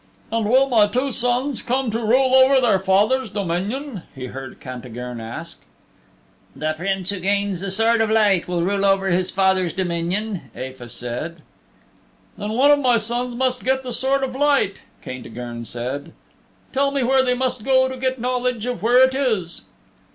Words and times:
"And 0.31 0.49
will 0.49 0.67
my 0.67 0.87
two 0.87 1.11
sons 1.11 1.61
come 1.61 1.91
to 1.91 2.03
rule 2.03 2.33
over 2.33 2.59
their 2.59 2.79
father's 2.79 3.29
dominion?" 3.29 4.01
he 4.15 4.25
heard 4.25 4.59
Caintigern 4.59 5.21
ask. 5.21 5.61
"The 6.55 6.73
Prince 6.75 7.11
who 7.11 7.19
gains 7.19 7.61
the 7.61 7.69
Sword 7.69 8.01
of 8.01 8.09
Light 8.09 8.47
will 8.47 8.63
rule 8.63 8.83
over 8.83 9.11
his 9.11 9.29
father's 9.29 9.71
dominion," 9.73 10.49
Aefa 10.55 10.89
said. 10.89 11.43
"Then 12.35 12.49
one 12.53 12.71
of 12.71 12.79
my 12.79 12.97
sons 12.97 13.35
must 13.35 13.63
get 13.63 13.83
the 13.83 13.93
Sword 13.93 14.23
of 14.23 14.35
Light," 14.35 14.77
Caintigern 15.03 15.65
said. 15.65 16.13
"Tell 16.73 16.89
me 16.89 17.03
where 17.03 17.23
they 17.23 17.35
must 17.35 17.63
go 17.63 17.87
to 17.87 17.95
get 17.95 18.19
knowledge 18.19 18.65
of 18.65 18.81
where 18.81 19.03
it 19.07 19.13
is." 19.13 19.65